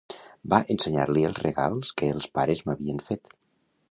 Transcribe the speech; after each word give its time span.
Vaig 0.53 0.71
ensenyar-li 0.75 1.25
els 1.29 1.41
regals 1.43 1.93
que 2.01 2.11
els 2.15 2.31
pares 2.39 2.65
m'havien 2.69 3.05
fet. 3.11 3.33